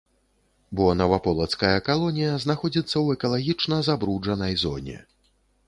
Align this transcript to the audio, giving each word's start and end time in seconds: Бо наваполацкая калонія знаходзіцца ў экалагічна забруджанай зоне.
Бо 0.79 0.85
наваполацкая 1.01 1.77
калонія 1.89 2.31
знаходзіцца 2.47 2.93
ў 3.05 3.19
экалагічна 3.19 3.81
забруджанай 3.91 4.53
зоне. 4.67 4.97